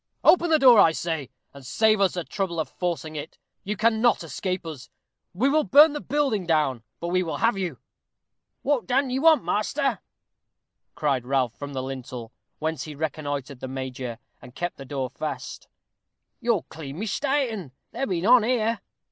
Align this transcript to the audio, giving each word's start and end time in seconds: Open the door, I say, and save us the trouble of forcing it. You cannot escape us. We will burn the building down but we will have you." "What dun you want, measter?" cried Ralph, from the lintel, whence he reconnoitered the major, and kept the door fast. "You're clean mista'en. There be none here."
Open 0.23 0.49
the 0.49 0.57
door, 0.57 0.79
I 0.79 0.93
say, 0.93 1.29
and 1.53 1.63
save 1.63 2.01
us 2.01 2.15
the 2.15 2.23
trouble 2.23 2.59
of 2.59 2.67
forcing 2.71 3.15
it. 3.15 3.37
You 3.63 3.77
cannot 3.77 4.23
escape 4.23 4.65
us. 4.65 4.89
We 5.31 5.47
will 5.47 5.63
burn 5.63 5.93
the 5.93 6.01
building 6.01 6.47
down 6.47 6.81
but 6.99 7.09
we 7.09 7.21
will 7.21 7.37
have 7.37 7.55
you." 7.55 7.77
"What 8.63 8.87
dun 8.87 9.11
you 9.11 9.21
want, 9.21 9.43
measter?" 9.43 9.99
cried 10.95 11.23
Ralph, 11.27 11.53
from 11.55 11.73
the 11.73 11.83
lintel, 11.83 12.31
whence 12.57 12.85
he 12.85 12.95
reconnoitered 12.95 13.59
the 13.59 13.67
major, 13.67 14.17
and 14.41 14.55
kept 14.55 14.77
the 14.77 14.85
door 14.85 15.07
fast. 15.11 15.67
"You're 16.39 16.63
clean 16.63 16.97
mista'en. 16.97 17.71
There 17.91 18.07
be 18.07 18.21
none 18.21 18.41
here." 18.41 18.81